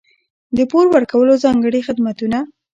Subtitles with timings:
[0.57, 2.39] د پور ورکولو ځانګړي خدمتونه.